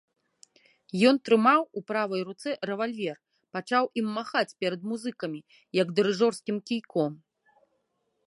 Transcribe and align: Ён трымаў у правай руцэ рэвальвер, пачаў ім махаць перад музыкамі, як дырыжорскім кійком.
Ён 1.09 1.15
трымаў 1.27 1.61
у 1.79 1.83
правай 1.89 2.21
руцэ 2.29 2.49
рэвальвер, 2.69 3.17
пачаў 3.57 3.83
ім 4.03 4.07
махаць 4.17 4.55
перад 4.65 4.81
музыкамі, 4.93 5.39
як 5.83 5.87
дырыжорскім 5.99 6.57
кійком. 6.71 7.11